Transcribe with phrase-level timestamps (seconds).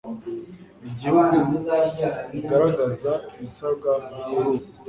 [0.89, 1.35] igihugu
[2.39, 4.63] igaragaza ibisabwa kuri buri